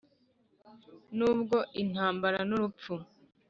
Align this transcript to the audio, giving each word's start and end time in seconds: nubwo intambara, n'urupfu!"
nubwo 1.17 1.57
intambara, 1.81 2.39
n'urupfu!" 2.49 2.93